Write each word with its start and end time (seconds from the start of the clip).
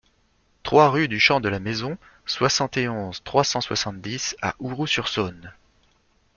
trois 0.63 0.89
rue 0.89 1.07
du 1.07 1.19
Champ 1.19 1.39
de 1.41 1.47
la 1.47 1.59
Maison, 1.59 1.95
soixante 2.25 2.75
et 2.75 2.89
onze, 2.89 3.21
trois 3.23 3.43
cent 3.43 3.61
soixante-dix 3.61 4.35
à 4.41 4.55
Ouroux-sur-Saône 4.57 5.53